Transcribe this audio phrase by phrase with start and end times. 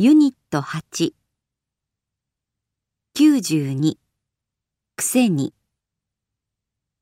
[0.00, 1.12] ユニット8
[3.16, 3.96] 92
[4.94, 5.52] くせに。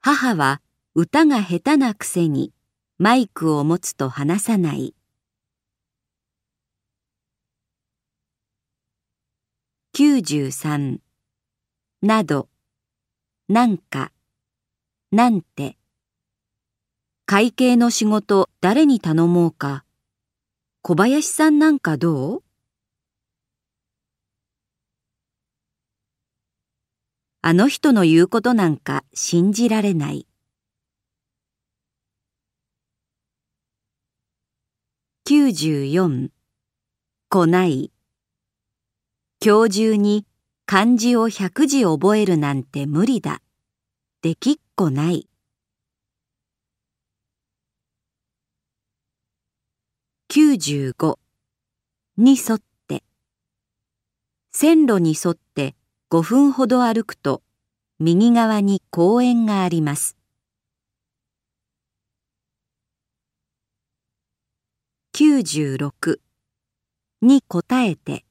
[0.00, 0.62] 母は
[0.94, 2.54] 歌が下手なくせに
[2.96, 4.94] マイクを持つと話さない。
[9.94, 10.96] 93
[12.00, 12.48] など。
[13.50, 14.10] なんか。
[15.12, 15.76] なんて。
[17.26, 19.84] 会計の仕事誰に頼もうか。
[20.80, 22.45] 小林さんなんかどう？
[27.48, 30.26] あの人の言うことなんか信じられない。
[35.28, 36.30] 94
[37.28, 37.92] 来ない。
[39.40, 40.26] 今日中に
[40.66, 43.40] 漢字を100字覚えるなんて無理だ。
[44.22, 45.28] できっこない。
[50.30, 51.16] 95
[52.16, 53.04] に沿って
[54.50, 55.76] 線路に沿って
[56.08, 57.42] 5分ほど歩くと
[57.98, 60.18] 右側に公園があります。
[65.14, 66.18] 96
[67.22, 68.26] に答えて。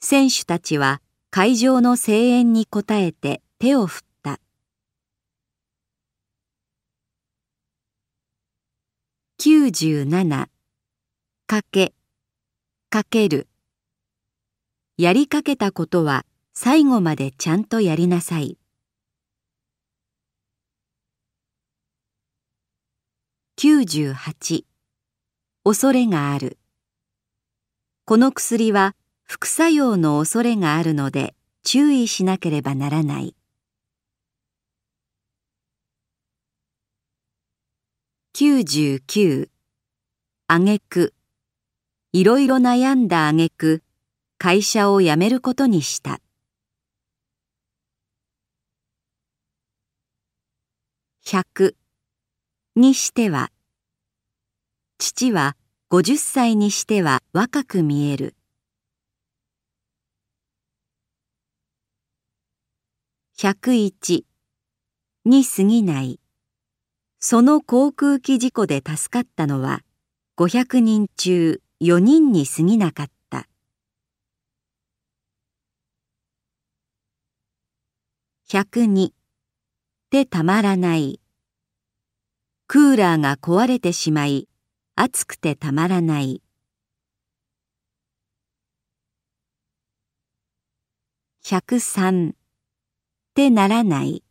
[0.00, 4.38] 選手たちは会場の声援に応えて手を振った。
[9.40, 10.46] 97
[11.48, 11.92] かけ。
[12.88, 13.48] かける。
[14.96, 16.24] やりかけたことは
[16.54, 18.58] 最後までちゃんとやりなさい。
[23.56, 24.64] 98
[25.64, 26.58] 恐れがある
[28.04, 33.34] この薬は副作用の恐れがあるので注意しなければならない。
[38.34, 39.48] 99
[40.48, 41.14] あげく
[42.12, 43.82] いろいろ悩んだあげく
[44.36, 46.20] 会社を辞めることにした。
[51.24, 51.76] 100
[52.74, 53.50] にしては
[54.98, 55.56] 父は
[55.90, 58.34] 50歳にしては若く見える。
[63.38, 64.24] 101
[65.24, 66.20] に過ぎない。
[67.20, 69.82] その航空機事故で助かったのは
[70.36, 73.46] 500人中4人に過ぎなかった。
[78.48, 79.12] 102
[80.12, 81.22] でたまらない。
[82.66, 84.46] クーラーが壊れてしまい
[84.94, 86.42] 暑くてたまらない。
[91.46, 92.34] 103っ
[93.34, 94.22] てならない。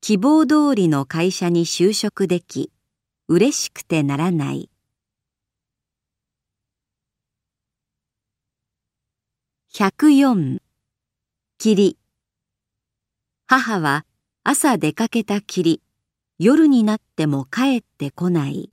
[0.00, 2.72] 希望通りの会社に就職でき、
[3.28, 4.70] 嬉しくてならない。
[9.72, 10.58] 104
[11.58, 11.96] 霧
[13.46, 14.04] 母は
[14.44, 15.82] 朝出かけたきり
[16.40, 18.72] 夜になっても帰ってこない。